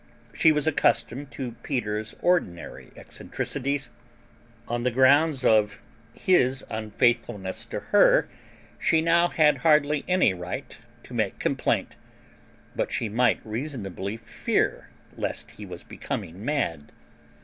[0.33, 3.91] She was accustomed to Peter's ordinary eccentricities.
[4.67, 5.79] On the ground of
[6.15, 8.27] his unfaithfulness to her
[8.79, 11.97] she now had hardly any right to make complaint.
[12.75, 16.91] But she might reasonably fear lest he was becoming mad.